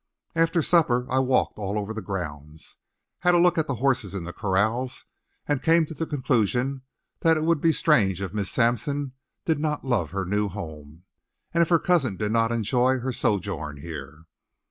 After 0.35 0.63
supper 0.63 1.05
I 1.11 1.19
walked 1.19 1.59
all 1.59 1.77
over 1.77 1.93
the 1.93 2.01
grounds, 2.01 2.75
had 3.19 3.35
a 3.35 3.39
look 3.39 3.59
at 3.59 3.67
the 3.67 3.75
horses 3.75 4.15
in 4.15 4.23
the 4.23 4.33
corrals, 4.33 5.05
and 5.47 5.61
came 5.61 5.85
to 5.85 5.93
the 5.93 6.07
conclusion 6.07 6.81
that 7.19 7.37
it 7.37 7.43
would 7.43 7.61
be 7.61 7.71
strange 7.71 8.19
if 8.19 8.33
Miss 8.33 8.49
Sampson 8.49 9.11
did 9.45 9.59
not 9.59 9.85
love 9.85 10.09
her 10.09 10.25
new 10.25 10.49
home, 10.49 11.03
and 11.53 11.61
if 11.61 11.69
her 11.69 11.77
cousin 11.77 12.17
did 12.17 12.31
not 12.31 12.51
enjoy 12.51 12.97
her 12.97 13.11
sojourn 13.13 13.79
there. 13.83 14.25